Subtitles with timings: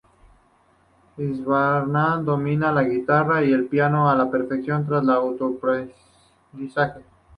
[1.25, 7.03] Izambard domina la guitarra y el piano a la perfección, tras el autoaprendizaje.